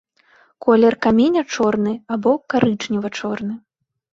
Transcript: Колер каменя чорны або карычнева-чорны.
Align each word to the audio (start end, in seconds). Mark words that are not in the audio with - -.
Колер 0.65 0.95
каменя 1.07 1.43
чорны 1.57 1.93
або 2.17 2.33
карычнева-чорны. 2.55 3.53